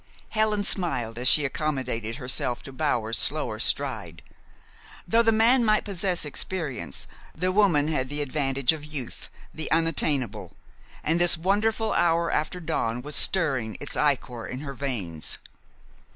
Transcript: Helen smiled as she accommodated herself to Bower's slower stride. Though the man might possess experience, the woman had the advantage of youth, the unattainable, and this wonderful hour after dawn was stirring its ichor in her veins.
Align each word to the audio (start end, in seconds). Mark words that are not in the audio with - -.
Helen 0.29 0.63
smiled 0.63 1.19
as 1.19 1.27
she 1.27 1.45
accommodated 1.45 2.15
herself 2.15 2.63
to 2.63 2.71
Bower's 2.73 3.19
slower 3.19 3.59
stride. 3.59 4.23
Though 5.07 5.21
the 5.21 5.31
man 5.31 5.63
might 5.63 5.85
possess 5.85 6.25
experience, 6.25 7.05
the 7.35 7.51
woman 7.51 7.87
had 7.87 8.09
the 8.09 8.23
advantage 8.23 8.73
of 8.73 8.83
youth, 8.83 9.29
the 9.53 9.69
unattainable, 9.69 10.53
and 11.03 11.21
this 11.21 11.37
wonderful 11.37 11.93
hour 11.93 12.31
after 12.31 12.59
dawn 12.59 13.03
was 13.03 13.15
stirring 13.15 13.77
its 13.79 13.95
ichor 13.95 14.47
in 14.47 14.61
her 14.61 14.73
veins. 14.73 15.37